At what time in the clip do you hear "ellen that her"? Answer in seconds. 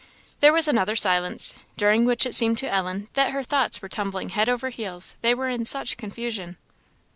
2.73-3.43